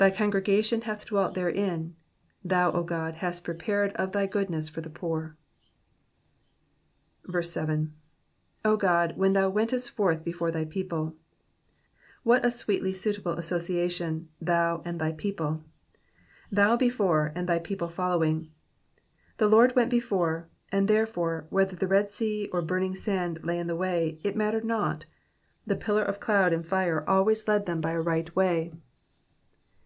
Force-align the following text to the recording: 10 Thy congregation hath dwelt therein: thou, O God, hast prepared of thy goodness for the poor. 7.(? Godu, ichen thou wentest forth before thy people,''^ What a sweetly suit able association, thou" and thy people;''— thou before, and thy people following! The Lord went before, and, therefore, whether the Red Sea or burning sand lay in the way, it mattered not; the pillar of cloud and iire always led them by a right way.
10 0.00 0.10
Thy 0.12 0.16
congregation 0.16 0.82
hath 0.82 1.06
dwelt 1.06 1.34
therein: 1.34 1.96
thou, 2.44 2.70
O 2.70 2.84
God, 2.84 3.14
hast 3.14 3.42
prepared 3.42 3.90
of 3.94 4.12
thy 4.12 4.26
goodness 4.26 4.68
for 4.68 4.80
the 4.80 4.88
poor. 4.88 5.36
7.(? 7.28 7.92
Godu, 8.64 9.14
ichen 9.18 9.32
thou 9.32 9.50
wentest 9.50 9.90
forth 9.90 10.22
before 10.22 10.52
thy 10.52 10.64
people,''^ 10.64 11.14
What 12.22 12.46
a 12.46 12.50
sweetly 12.52 12.92
suit 12.92 13.18
able 13.18 13.32
association, 13.32 14.28
thou" 14.40 14.82
and 14.84 15.00
thy 15.00 15.10
people;''— 15.10 15.64
thou 16.52 16.76
before, 16.76 17.32
and 17.34 17.48
thy 17.48 17.58
people 17.58 17.88
following! 17.88 18.52
The 19.38 19.48
Lord 19.48 19.74
went 19.74 19.90
before, 19.90 20.46
and, 20.70 20.86
therefore, 20.86 21.48
whether 21.50 21.74
the 21.74 21.88
Red 21.88 22.12
Sea 22.12 22.48
or 22.52 22.62
burning 22.62 22.94
sand 22.94 23.40
lay 23.42 23.58
in 23.58 23.66
the 23.66 23.74
way, 23.74 24.20
it 24.22 24.36
mattered 24.36 24.64
not; 24.64 25.06
the 25.66 25.74
pillar 25.74 26.04
of 26.04 26.20
cloud 26.20 26.52
and 26.52 26.64
iire 26.66 27.02
always 27.08 27.48
led 27.48 27.66
them 27.66 27.80
by 27.80 27.90
a 27.90 28.00
right 28.00 28.36
way. 28.36 28.72